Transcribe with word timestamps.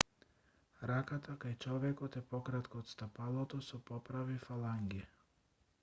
раката 0.91 1.35
кај 1.43 1.53
човекот 1.65 2.17
е 2.23 2.23
пократка 2.33 2.81
од 2.81 2.91
стапалото 2.95 3.61
со 3.69 3.83
поправи 3.93 4.41
фаланги 4.49 5.07